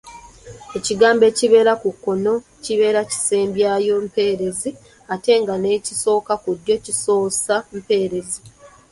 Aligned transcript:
Ekigambo 0.77 1.23
ekibeera 1.31 1.73
ku 1.81 1.89
kkono 1.95 2.33
kibeera 2.63 3.01
kisembyayo 3.09 3.93
mpeerezi 4.05 4.69
ate 5.13 5.31
nga 5.41 5.55
n’ekisooka 5.57 6.33
ku 6.43 6.49
ddyo 6.57 6.75
kisoosa 6.85 7.55
mpeerezi. 7.77 8.39